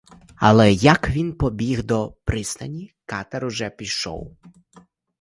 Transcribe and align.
Але, 0.35 0.71
як 0.73 1.09
він 1.09 1.33
прибіг 1.33 1.83
до 1.83 2.11
пристані, 2.23 2.93
катер 3.05 3.45
уже 3.45 3.69
пішов. 3.69 4.37